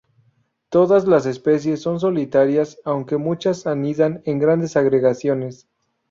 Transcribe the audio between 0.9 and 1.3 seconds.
las